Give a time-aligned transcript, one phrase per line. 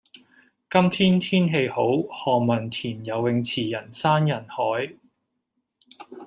[0.67, 4.95] 今日天氣好，何文田游泳池人山人海。